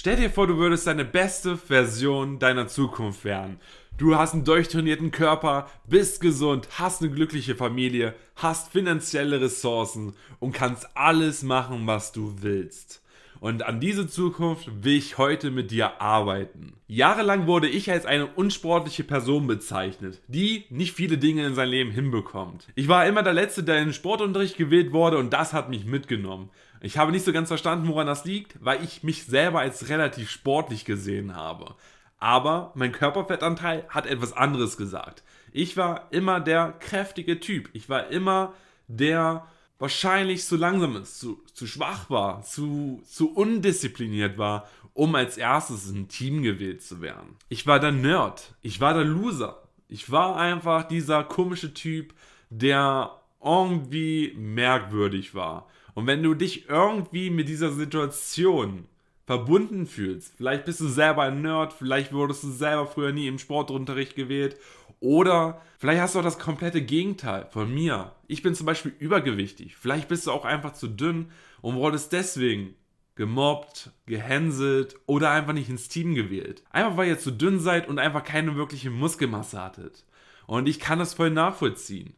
[0.00, 3.58] Stell dir vor, du würdest deine beste Version deiner Zukunft werden.
[3.96, 10.52] Du hast einen durchtrainierten Körper, bist gesund, hast eine glückliche Familie, hast finanzielle Ressourcen und
[10.52, 13.02] kannst alles machen, was du willst.
[13.40, 16.74] Und an diese Zukunft will ich heute mit dir arbeiten.
[16.86, 21.90] Jahrelang wurde ich als eine unsportliche Person bezeichnet, die nicht viele Dinge in sein Leben
[21.90, 22.68] hinbekommt.
[22.76, 25.84] Ich war immer der Letzte, der in den Sportunterricht gewählt wurde und das hat mich
[25.86, 26.50] mitgenommen.
[26.80, 30.30] Ich habe nicht so ganz verstanden, woran das liegt, weil ich mich selber als relativ
[30.30, 31.74] sportlich gesehen habe.
[32.18, 35.22] Aber mein Körperfettanteil hat etwas anderes gesagt.
[35.52, 37.70] Ich war immer der kräftige Typ.
[37.72, 38.54] Ich war immer
[38.88, 39.46] der
[39.78, 45.88] wahrscheinlich zu langsam ist, zu, zu schwach war, zu, zu undiszipliniert war, um als erstes
[45.88, 47.36] in ein Team gewählt zu werden.
[47.48, 48.54] Ich war der Nerd.
[48.62, 49.62] Ich war der Loser.
[49.86, 52.14] Ich war einfach dieser komische Typ,
[52.50, 55.68] der irgendwie merkwürdig war.
[55.98, 58.86] Und wenn du dich irgendwie mit dieser Situation
[59.26, 63.40] verbunden fühlst, vielleicht bist du selber ein Nerd, vielleicht wurdest du selber früher nie im
[63.40, 64.56] Sportunterricht gewählt
[65.00, 68.12] oder vielleicht hast du auch das komplette Gegenteil von mir.
[68.28, 71.32] Ich bin zum Beispiel übergewichtig, vielleicht bist du auch einfach zu dünn
[71.62, 72.76] und wurdest deswegen
[73.16, 76.62] gemobbt, gehänselt oder einfach nicht ins Team gewählt.
[76.70, 80.04] Einfach weil ihr zu dünn seid und einfach keine wirkliche Muskelmasse hattet.
[80.46, 82.14] Und ich kann das voll nachvollziehen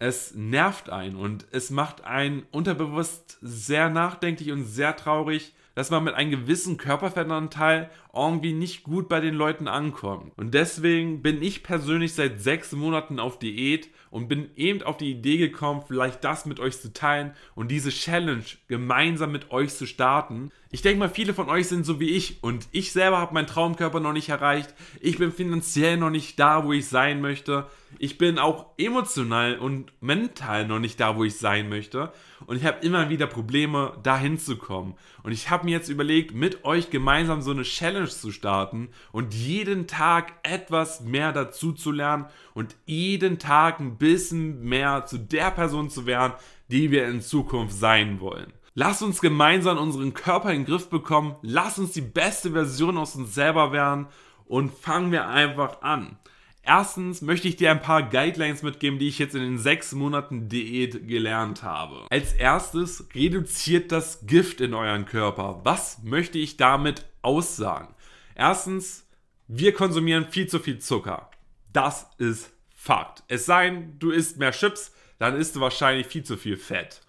[0.00, 6.04] es nervt einen und es macht einen unterbewusst sehr nachdenklich und sehr traurig, dass man
[6.04, 10.30] mit einem gewissen Körperfettanteil irgendwie nicht gut bei den Leuten ankommt.
[10.36, 15.10] Und deswegen bin ich persönlich seit sechs Monaten auf Diät und bin eben auf die
[15.10, 19.86] Idee gekommen, vielleicht das mit euch zu teilen und diese Challenge gemeinsam mit euch zu
[19.86, 20.50] starten.
[20.70, 23.46] Ich denke mal, viele von euch sind so wie ich und ich selber habe meinen
[23.46, 24.74] Traumkörper noch nicht erreicht.
[25.00, 27.68] Ich bin finanziell noch nicht da, wo ich sein möchte.
[27.98, 32.12] Ich bin auch emotional und mental noch nicht da, wo ich sein möchte.
[32.46, 34.94] Und ich habe immer wieder Probleme, da hinzukommen.
[35.22, 39.34] Und ich habe mir jetzt überlegt, mit euch gemeinsam so eine Challenge zu starten und
[39.34, 45.50] jeden Tag etwas mehr dazu zu lernen und jeden Tag ein bisschen mehr zu der
[45.50, 46.34] Person zu werden,
[46.68, 48.52] die wir in Zukunft sein wollen.
[48.74, 51.36] Lass uns gemeinsam unseren Körper in den Griff bekommen.
[51.42, 54.06] Lass uns die beste Version aus uns selber werden
[54.46, 56.18] und fangen wir einfach an.
[56.62, 60.48] Erstens möchte ich dir ein paar Guidelines mitgeben, die ich jetzt in den sechs Monaten
[60.48, 62.06] Diät gelernt habe.
[62.10, 65.60] Als erstes reduziert das Gift in euren Körper.
[65.64, 67.94] Was möchte ich damit aussagen?
[68.34, 69.06] Erstens,
[69.48, 71.30] wir konsumieren viel zu viel Zucker.
[71.72, 73.24] Das ist Fakt.
[73.28, 77.02] Es sei denn, du isst mehr Chips, dann isst du wahrscheinlich viel zu viel Fett.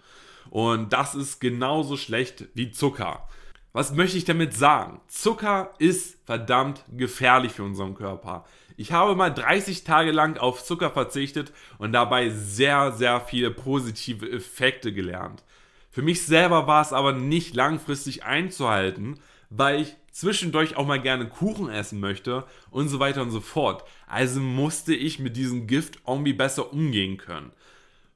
[0.50, 3.26] Und das ist genauso schlecht wie Zucker.
[3.72, 5.00] Was möchte ich damit sagen?
[5.08, 8.44] Zucker ist verdammt gefährlich für unseren Körper.
[8.76, 14.30] Ich habe mal 30 Tage lang auf Zucker verzichtet und dabei sehr, sehr viele positive
[14.30, 15.42] Effekte gelernt.
[15.90, 21.28] Für mich selber war es aber nicht langfristig einzuhalten, weil ich zwischendurch auch mal gerne
[21.28, 23.84] Kuchen essen möchte und so weiter und so fort.
[24.06, 27.52] Also musste ich mit diesem Gift irgendwie besser umgehen können.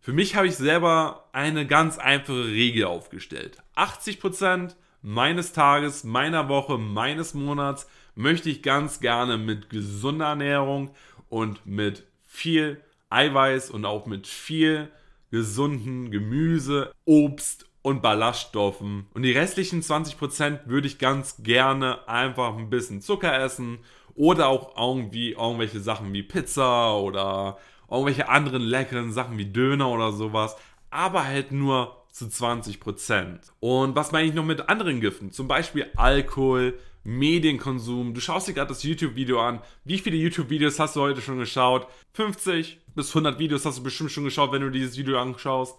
[0.01, 3.59] Für mich habe ich selber eine ganz einfache Regel aufgestellt.
[3.77, 10.91] 80% meines Tages, meiner Woche, meines Monats möchte ich ganz gerne mit gesunder Ernährung
[11.29, 14.91] und mit viel Eiweiß und auch mit viel
[15.31, 19.07] gesunden Gemüse, Obst und Ballaststoffen.
[19.15, 23.79] Und die restlichen 20% würde ich ganz gerne einfach ein bisschen Zucker essen
[24.15, 30.13] oder auch irgendwie irgendwelche Sachen wie Pizza oder irgendwelche anderen leckeren Sachen wie Döner oder
[30.13, 30.57] sowas.
[30.91, 33.41] Aber halt nur zu 20%.
[33.61, 35.31] Und was meine ich noch mit anderen Giften?
[35.31, 38.15] Zum Beispiel Alkohol, Medienkonsum.
[38.15, 39.61] Du schaust dir gerade das YouTube-Video an.
[39.85, 41.87] Wie viele YouTube-Videos hast du heute schon geschaut?
[42.15, 45.79] 50 bis 100 Videos hast du bestimmt schon geschaut, wenn du dieses Video anschaust.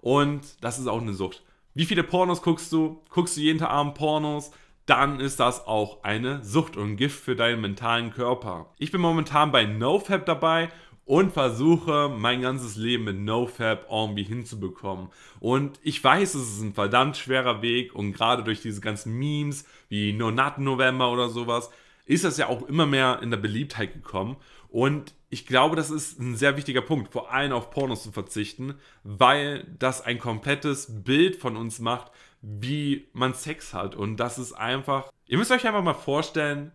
[0.00, 1.42] Und das ist auch eine Sucht.
[1.74, 3.02] Wie viele Pornos guckst du?
[3.10, 4.52] Guckst du jeden Abend Pornos?
[4.86, 8.72] Dann ist das auch eine Sucht und Gift für deinen mentalen Körper.
[8.78, 10.68] Ich bin momentan bei NoFap dabei
[11.08, 15.08] und versuche mein ganzes Leben mit NoFap irgendwie hinzubekommen.
[15.40, 19.64] Und ich weiß, es ist ein verdammt schwerer Weg und gerade durch diese ganzen Memes
[19.88, 21.70] wie No Nut November oder sowas
[22.04, 24.36] ist das ja auch immer mehr in der Beliebtheit gekommen.
[24.68, 28.74] Und ich glaube, das ist ein sehr wichtiger Punkt, vor allem auf Pornos zu verzichten,
[29.02, 32.12] weil das ein komplettes Bild von uns macht,
[32.42, 33.94] wie man Sex hat.
[33.94, 35.10] Und das ist einfach.
[35.26, 36.70] Ihr müsst euch einfach mal vorstellen,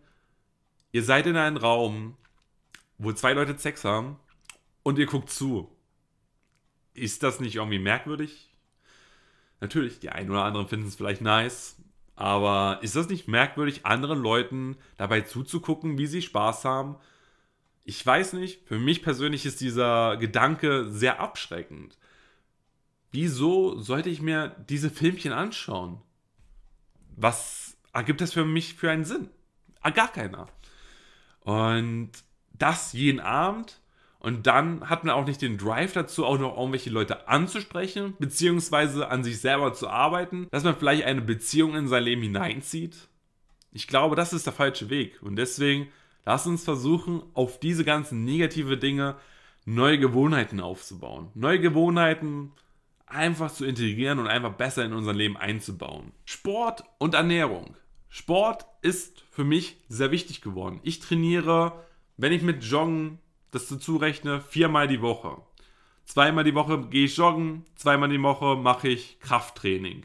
[0.90, 2.16] ihr seid in einem Raum,
[2.98, 4.16] wo zwei Leute Sex haben
[4.84, 5.68] und ihr guckt zu.
[6.92, 8.54] Ist das nicht irgendwie merkwürdig?
[9.60, 11.76] Natürlich, die einen oder anderen finden es vielleicht nice,
[12.14, 16.96] aber ist das nicht merkwürdig, anderen Leuten dabei zuzugucken, wie sie Spaß haben?
[17.82, 21.98] Ich weiß nicht, für mich persönlich ist dieser Gedanke sehr abschreckend.
[23.10, 26.00] Wieso sollte ich mir diese Filmchen anschauen?
[27.16, 29.28] Was ergibt das für mich für einen Sinn?
[29.80, 30.48] Ah, gar keiner.
[31.40, 32.10] Und
[32.52, 33.80] das jeden Abend.
[34.24, 39.08] Und dann hat man auch nicht den Drive dazu, auch noch irgendwelche Leute anzusprechen, beziehungsweise
[39.08, 43.08] an sich selber zu arbeiten, dass man vielleicht eine Beziehung in sein Leben hineinzieht.
[43.72, 45.22] Ich glaube, das ist der falsche Weg.
[45.22, 45.88] Und deswegen
[46.24, 49.16] lass uns versuchen, auf diese ganzen negative Dinge
[49.66, 51.28] neue Gewohnheiten aufzubauen.
[51.34, 52.52] Neue Gewohnheiten
[53.04, 56.12] einfach zu integrieren und einfach besser in unser Leben einzubauen.
[56.24, 57.76] Sport und Ernährung.
[58.08, 60.80] Sport ist für mich sehr wichtig geworden.
[60.82, 61.84] Ich trainiere
[62.16, 63.18] wenn ich mit Joggen
[63.54, 65.36] das dazu rechne, viermal die Woche.
[66.04, 70.04] Zweimal die Woche gehe ich joggen, zweimal die Woche mache ich Krafttraining.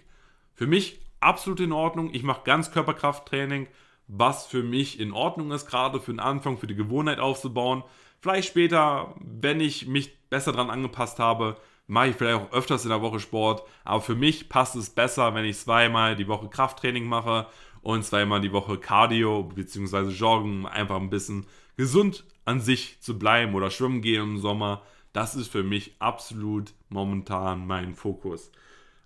[0.55, 2.13] Für mich absolut in Ordnung.
[2.13, 3.67] Ich mache Ganzkörperkrafttraining,
[4.07, 7.83] was für mich in Ordnung ist, gerade für den Anfang, für die Gewohnheit aufzubauen.
[8.21, 11.57] Vielleicht später, wenn ich mich besser daran angepasst habe,
[11.87, 13.63] mache ich vielleicht auch öfters in der Woche Sport.
[13.83, 17.47] Aber für mich passt es besser, wenn ich zweimal die Woche Krafttraining mache
[17.81, 20.09] und zweimal die Woche Cardio bzw.
[20.09, 21.45] Joggen, einfach ein bisschen
[21.77, 24.83] gesund an sich zu bleiben oder schwimmen gehen im Sommer,
[25.13, 28.51] das ist für mich absolut momentan mein Fokus.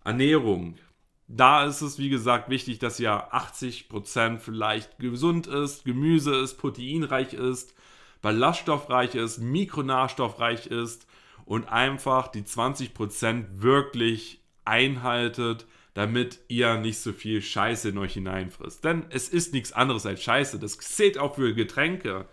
[0.03, 0.75] Ernährung.
[1.27, 7.33] Da ist es, wie gesagt, wichtig, dass ja 80% vielleicht gesund ist, Gemüse ist, proteinreich
[7.33, 7.73] ist,
[8.21, 11.07] ballaststoffreich ist, mikronahstoffreich ist
[11.45, 18.83] und einfach die 20% wirklich einhaltet, damit ihr nicht so viel Scheiße in euch hineinfrisst.
[18.83, 20.59] Denn es ist nichts anderes als Scheiße.
[20.59, 22.25] Das zählt auch für Getränke.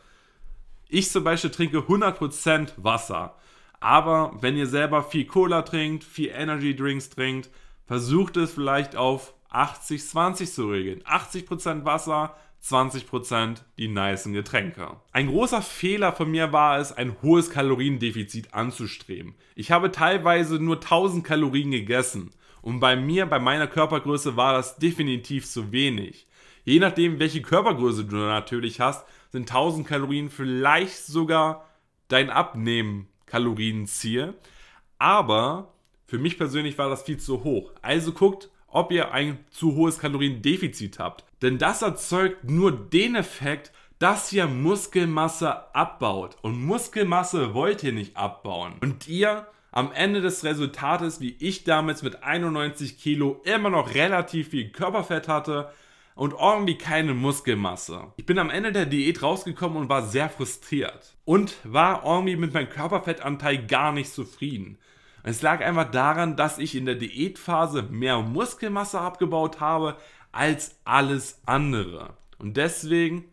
[0.89, 3.37] Ich zum Beispiel trinke 100% Wasser.
[3.81, 7.51] Aber wenn ihr selber viel Cola trinkt, viel Energy Drinks trinkt,
[7.87, 11.03] versucht es vielleicht auf 80-20 zu regeln.
[11.03, 14.97] 80% Wasser, 20% die nicen Getränke.
[15.13, 19.35] Ein großer Fehler von mir war es, ein hohes Kaloriendefizit anzustreben.
[19.55, 22.33] Ich habe teilweise nur 1000 Kalorien gegessen.
[22.63, 26.27] Und bei mir, bei meiner Körpergröße, war das definitiv zu wenig.
[26.65, 31.67] Je nachdem, welche Körpergröße du natürlich hast, sind 1000 Kalorien vielleicht sogar
[32.09, 34.35] dein Abnehmen-Kalorienziel.
[34.99, 35.73] Aber
[36.07, 37.73] für mich persönlich war das viel zu hoch.
[37.83, 41.25] Also guckt, ob ihr ein zu hohes Kaloriendefizit habt.
[41.43, 46.37] Denn das erzeugt nur den Effekt, dass ihr Muskelmasse abbaut.
[46.43, 48.75] Und Muskelmasse wollt ihr nicht abbauen.
[48.81, 54.49] Und ihr am Ende des Resultates, wie ich damals mit 91 Kilo immer noch relativ
[54.49, 55.71] viel Körperfett hatte,
[56.21, 58.13] und irgendwie keine Muskelmasse.
[58.19, 61.17] Ich bin am Ende der Diät rausgekommen und war sehr frustriert.
[61.25, 64.77] Und war irgendwie mit meinem Körperfettanteil gar nicht zufrieden.
[65.23, 69.97] Es lag einfach daran, dass ich in der Diätphase mehr Muskelmasse abgebaut habe
[70.31, 72.19] als alles andere.
[72.39, 73.25] Und deswegen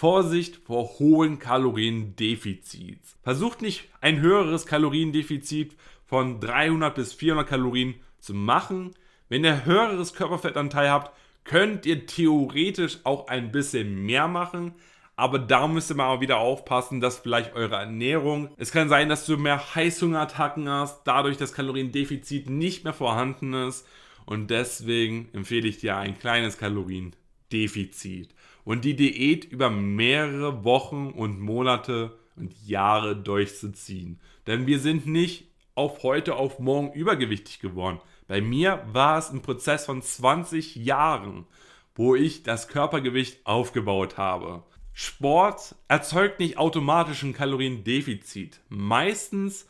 [0.00, 3.18] Vorsicht vor hohen Kaloriendefizits.
[3.22, 5.76] Versucht nicht ein höheres Kaloriendefizit
[6.06, 8.92] von 300 bis 400 Kalorien zu machen.
[9.28, 11.14] Wenn ihr höheres Körperfettanteil habt,
[11.44, 14.72] könnt ihr theoretisch auch ein bisschen mehr machen.
[15.16, 18.48] Aber da müsst ihr mal wieder aufpassen, dass vielleicht eure Ernährung.
[18.56, 23.86] Es kann sein, dass du mehr Heißhungerattacken hast, dadurch das Kaloriendefizit nicht mehr vorhanden ist.
[24.24, 28.30] Und deswegen empfehle ich dir ein kleines Kaloriendefizit.
[28.64, 34.20] Und die Diät über mehrere Wochen und Monate und Jahre durchzuziehen.
[34.46, 38.00] Denn wir sind nicht auf heute auf morgen übergewichtig geworden.
[38.28, 41.46] Bei mir war es ein Prozess von 20 Jahren,
[41.94, 44.62] wo ich das Körpergewicht aufgebaut habe.
[44.92, 48.60] Sport erzeugt nicht automatisch ein Kaloriendefizit.
[48.68, 49.66] Meistens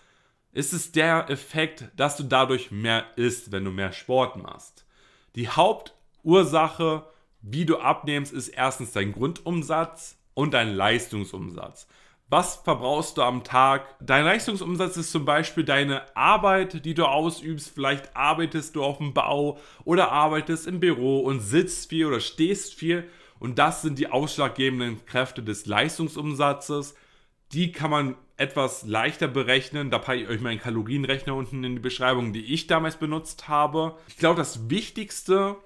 [0.52, 4.84] ist es der Effekt, dass du dadurch mehr isst, wenn du mehr Sport machst.
[5.36, 7.04] Die Hauptursache,
[7.42, 11.86] wie du abnimmst, ist erstens dein Grundumsatz und dein Leistungsumsatz.
[12.28, 13.96] Was verbrauchst du am Tag?
[14.00, 17.72] Dein Leistungsumsatz ist zum Beispiel deine Arbeit, die du ausübst.
[17.74, 22.74] Vielleicht arbeitest du auf dem Bau oder arbeitest im Büro und sitzt viel oder stehst
[22.74, 23.08] viel.
[23.40, 26.94] Und das sind die ausschlaggebenden Kräfte des Leistungsumsatzes.
[27.52, 29.90] Die kann man etwas leichter berechnen.
[29.90, 33.96] Da packe ich euch meinen Kalorienrechner unten in die Beschreibung, die ich damals benutzt habe.
[34.06, 35.56] Ich glaube, das Wichtigste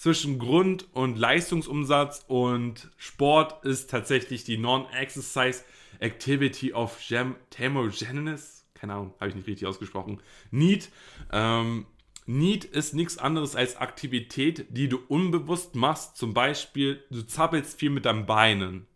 [0.00, 5.62] zwischen Grund- und Leistungsumsatz und Sport ist tatsächlich die Non-Exercise
[5.98, 8.64] Activity of Gem Thermogenesis.
[8.72, 10.22] Keine Ahnung, habe ich nicht richtig ausgesprochen.
[10.50, 10.88] Need.
[11.30, 11.84] Ähm,
[12.24, 16.16] Need ist nichts anderes als Aktivität, die du unbewusst machst.
[16.16, 18.86] Zum Beispiel, du zappelst viel mit deinen Beinen.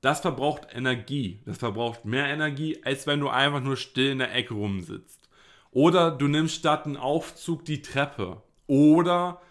[0.00, 1.42] Das verbraucht Energie.
[1.44, 5.28] Das verbraucht mehr Energie, als wenn du einfach nur still in der Ecke rumsitzt.
[5.72, 8.42] Oder du nimmst statt einen Aufzug die Treppe.
[8.66, 9.42] Oder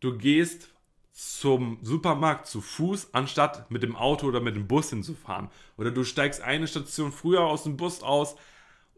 [0.00, 0.74] du gehst
[1.12, 5.50] zum Supermarkt zu Fuß, anstatt mit dem Auto oder mit dem Bus hinzufahren.
[5.76, 8.36] Oder du steigst eine Station früher aus dem Bus aus,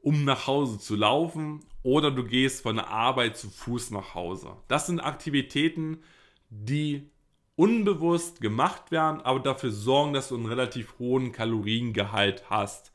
[0.00, 1.64] um nach Hause zu laufen.
[1.82, 4.56] Oder du gehst von der Arbeit zu Fuß nach Hause.
[4.68, 5.98] Das sind Aktivitäten,
[6.48, 7.10] die
[7.56, 12.92] unbewusst gemacht werden, aber dafür sorgen, dass du einen relativ hohen Kaloriengehalt hast.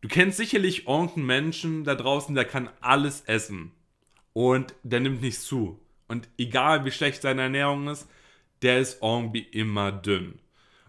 [0.00, 3.72] Du kennst sicherlich irgendeinen Menschen da draußen, der kann alles essen
[4.32, 5.80] und der nimmt nicht zu.
[6.08, 8.08] Und egal wie schlecht seine Ernährung ist,
[8.62, 10.38] der ist irgendwie immer dünn.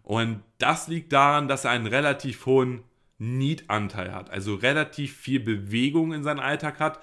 [0.02, 2.84] Und das liegt daran, dass er einen relativ hohen
[3.20, 7.00] Need-Anteil hat, also relativ viel Bewegung in seinem Alltag hat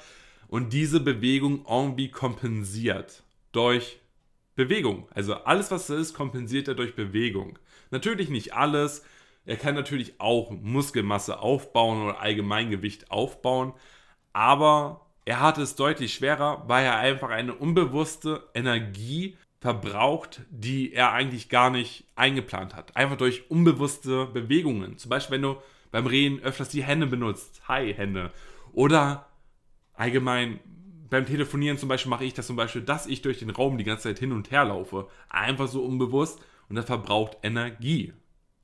[0.49, 4.01] und diese Bewegung irgendwie kompensiert durch
[4.55, 5.07] Bewegung.
[5.13, 7.59] Also alles, was es ist, kompensiert er durch Bewegung.
[7.91, 9.05] Natürlich nicht alles.
[9.45, 13.75] Er kann natürlich auch Muskelmasse aufbauen oder Allgemeingewicht aufbauen,
[14.33, 21.13] aber er hat es deutlich schwerer, weil er einfach eine unbewusste Energie verbraucht, die er
[21.13, 22.97] eigentlich gar nicht eingeplant hat.
[22.97, 24.99] Einfach durch unbewusste Bewegungen.
[24.99, 25.57] Zum Beispiel, wenn du
[25.91, 27.61] beim Reden öfters die Hände benutzt.
[27.67, 28.33] Hi, Hände.
[28.73, 29.27] Oder
[29.95, 30.61] allgemein
[31.11, 33.85] beim Telefonieren zum Beispiel mache ich das zum Beispiel, dass ich durch den Raum die
[33.85, 35.09] ganze Zeit hin und her laufe.
[35.29, 38.13] Einfach so unbewusst und das verbraucht Energie.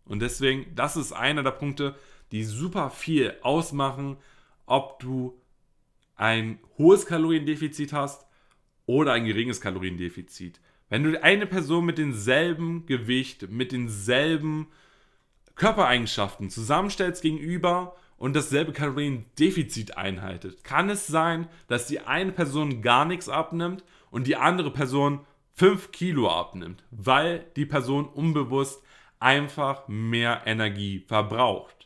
[0.04, 1.96] Und deswegen, das ist einer der Punkte,
[2.30, 4.16] die super viel ausmachen,
[4.66, 5.41] ob du
[6.16, 8.26] ein hohes Kaloriendefizit hast
[8.86, 10.60] oder ein geringes Kaloriendefizit.
[10.88, 14.66] Wenn du eine Person mit demselben Gewicht, mit denselben
[15.54, 23.04] Körpereigenschaften zusammenstellst gegenüber und dasselbe Kaloriendefizit einhaltet, kann es sein, dass die eine Person gar
[23.04, 25.20] nichts abnimmt und die andere Person
[25.54, 28.82] 5 Kilo abnimmt, weil die Person unbewusst
[29.18, 31.81] einfach mehr Energie verbraucht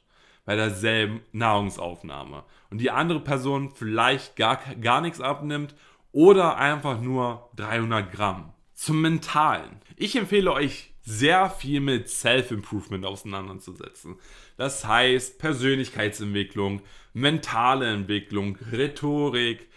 [0.47, 2.45] bei derselben Nahrungsaufnahme.
[2.71, 5.75] Und die andere Person vielleicht gar, gar nichts abnimmt
[6.13, 8.55] oder einfach nur 300 Gramm.
[8.73, 9.81] Zum Mentalen.
[9.97, 14.17] Ich empfehle euch sehr viel mit Self-Improvement auseinanderzusetzen.
[14.57, 19.69] Das heißt Persönlichkeitsentwicklung, mentale Entwicklung, Rhetorik,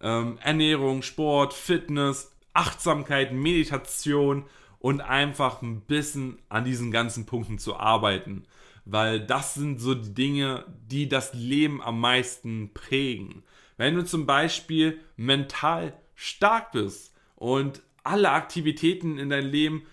[0.00, 4.44] ähm, Ernährung, Sport, Fitness, Achtsamkeit, Meditation
[4.78, 8.44] und einfach ein bisschen an diesen ganzen Punkten zu arbeiten.
[8.84, 13.42] Weil das sind so die Dinge, die das Leben am meisten prägen.
[13.76, 19.86] Wenn du zum Beispiel mental stark bist und alle Aktivitäten in deinem Leben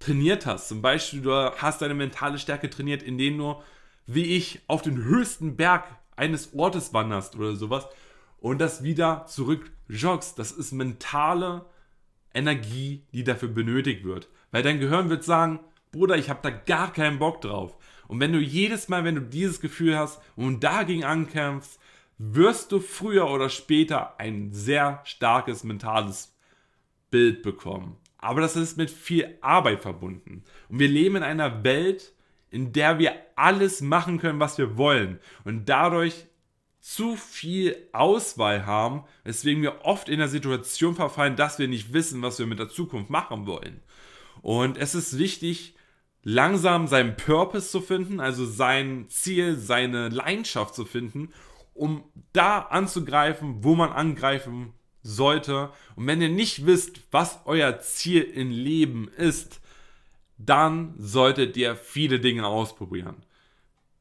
[0.00, 0.68] trainiert hast.
[0.68, 3.62] Zum Beispiel, du hast deine mentale Stärke trainiert, indem du,
[4.06, 5.84] wie ich, auf den höchsten Berg
[6.16, 7.86] eines Ortes wanderst oder sowas
[8.38, 10.38] und das wieder zurück joggst.
[10.38, 11.66] Das ist mentale
[12.34, 14.28] Energie, die dafür benötigt wird.
[14.50, 15.60] Weil dein Gehirn wird sagen,
[15.92, 17.76] Bruder, ich habe da gar keinen Bock drauf.
[18.10, 21.78] Und wenn du jedes Mal, wenn du dieses Gefühl hast und dagegen ankämpfst,
[22.18, 26.34] wirst du früher oder später ein sehr starkes mentales
[27.12, 27.98] Bild bekommen.
[28.18, 30.42] Aber das ist mit viel Arbeit verbunden.
[30.68, 32.12] Und wir leben in einer Welt,
[32.50, 35.20] in der wir alles machen können, was wir wollen.
[35.44, 36.26] Und dadurch
[36.80, 42.22] zu viel Auswahl haben, weswegen wir oft in der Situation verfallen, dass wir nicht wissen,
[42.22, 43.80] was wir mit der Zukunft machen wollen.
[44.42, 45.76] Und es ist wichtig,
[46.22, 51.30] langsam seinen Purpose zu finden, also sein Ziel, seine Leidenschaft zu finden,
[51.74, 54.72] um da anzugreifen, wo man angreifen
[55.02, 55.70] sollte.
[55.96, 59.60] Und wenn ihr nicht wisst, was euer Ziel im Leben ist,
[60.36, 63.16] dann solltet ihr viele Dinge ausprobieren.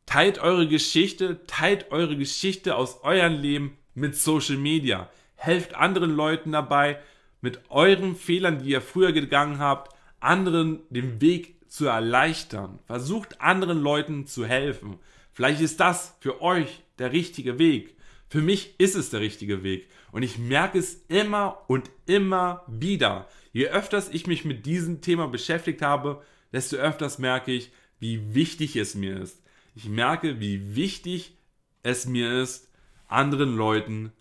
[0.05, 5.09] Teilt eure Geschichte, teilt eure Geschichte aus eurem Leben mit Social Media.
[5.35, 6.99] Helft anderen Leuten dabei,
[7.41, 12.79] mit euren Fehlern, die ihr früher gegangen habt, anderen den Weg zu erleichtern.
[12.85, 14.99] Versucht anderen Leuten zu helfen.
[15.31, 17.95] Vielleicht ist das für euch der richtige Weg.
[18.27, 19.88] Für mich ist es der richtige Weg.
[20.11, 23.27] Und ich merke es immer und immer wieder.
[23.53, 26.21] Je öfters ich mich mit diesem Thema beschäftigt habe,
[26.51, 29.41] desto öfters merke ich, wie wichtig es mir ist.
[29.75, 31.38] Ich merke, wie wichtig
[31.83, 32.69] es mir ist,
[33.07, 34.11] anderen Leuten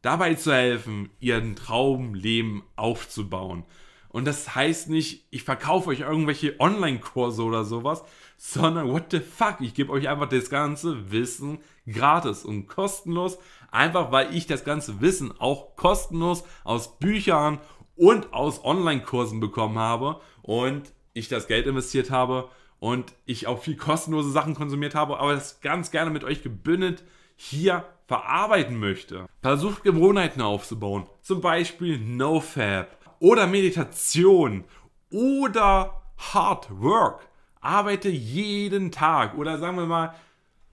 [0.00, 3.64] dabei zu helfen, ihren Traumleben aufzubauen.
[4.12, 8.04] Und das heißt nicht, ich verkaufe euch irgendwelche Online-Kurse oder sowas,
[8.36, 11.58] sondern what the fuck, ich gebe euch einfach das ganze Wissen
[11.90, 13.38] gratis und kostenlos,
[13.70, 17.58] einfach weil ich das ganze Wissen auch kostenlos aus Büchern
[17.96, 22.48] und aus Online-Kursen bekommen habe und ich das Geld investiert habe
[22.80, 27.04] und ich auch viel kostenlose Sachen konsumiert habe, aber das ganz gerne mit euch gebündelt
[27.36, 29.26] hier verarbeiten möchte.
[29.40, 34.64] Versucht Gewohnheiten aufzubauen, zum Beispiel NoFab oder Meditation
[35.10, 37.28] oder Hard Work.
[37.60, 40.16] Arbeite jeden Tag oder sagen wir mal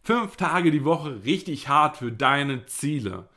[0.02, 3.30] fünf Tage die Woche richtig hart für deine Ziele.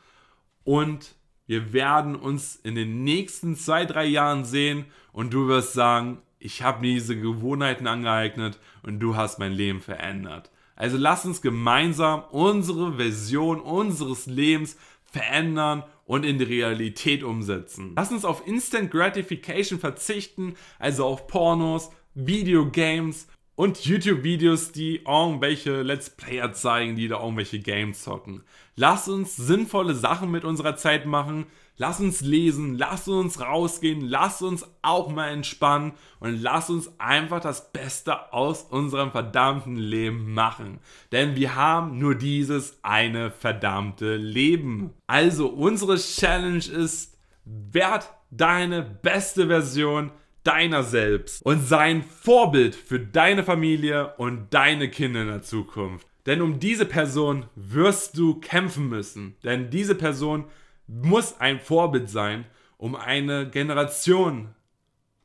[0.64, 1.14] Und
[1.47, 6.62] wir werden uns in den nächsten zwei, drei Jahren sehen und du wirst sagen, ich
[6.62, 10.50] habe mir diese Gewohnheiten angeeignet und du hast mein Leben verändert.
[10.75, 17.92] Also lass uns gemeinsam unsere Version unseres Lebens verändern und in die Realität umsetzen.
[17.97, 26.11] Lass uns auf Instant Gratification verzichten, also auf Pornos, Videogames und YouTube-Videos, die irgendwelche Let's
[26.11, 28.42] Player zeigen, die da irgendwelche Games zocken.
[28.76, 31.47] Lass uns sinnvolle Sachen mit unserer Zeit machen.
[31.76, 37.40] Lass uns lesen, lass uns rausgehen, lass uns auch mal entspannen und lass uns einfach
[37.40, 40.80] das Beste aus unserem verdammten Leben machen.
[41.12, 44.92] Denn wir haben nur dieses eine verdammte Leben.
[45.06, 50.12] Also unsere Challenge ist, werd deine beste Version
[50.44, 56.06] deiner selbst und sei ein Vorbild für deine Familie und deine Kinder in der Zukunft.
[56.26, 59.37] Denn um diese Person wirst du kämpfen müssen.
[59.42, 60.44] Denn diese Person
[60.87, 62.44] muss ein Vorbild sein,
[62.76, 64.54] um eine Generation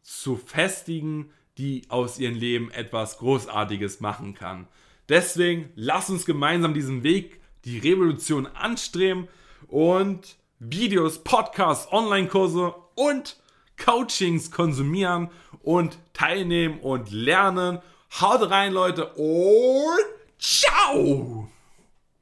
[0.01, 4.67] zu festigen, die aus ihrem Leben etwas Großartiges machen kann.
[5.09, 9.27] Deswegen lass uns gemeinsam diesen Weg, die Revolution anstreben
[9.67, 13.37] und Videos, Podcasts, Online-Kurse und
[13.83, 15.29] Coachings konsumieren
[15.61, 17.79] und teilnehmen und lernen.
[18.21, 20.05] Haut rein, Leute, und
[20.39, 21.49] ciao!